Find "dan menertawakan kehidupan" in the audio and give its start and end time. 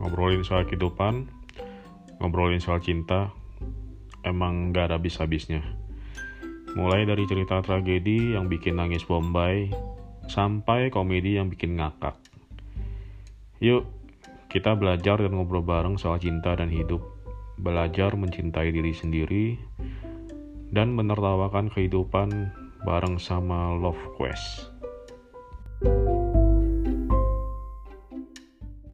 20.68-22.52